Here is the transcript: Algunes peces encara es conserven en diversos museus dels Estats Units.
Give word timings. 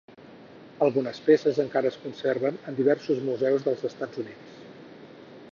Algunes 0.85 1.19
peces 1.27 1.59
encara 1.65 1.91
es 1.91 1.99
conserven 2.07 2.59
en 2.71 2.81
diversos 2.81 3.23
museus 3.31 3.69
dels 3.69 3.89
Estats 3.93 4.23
Units. 4.25 4.61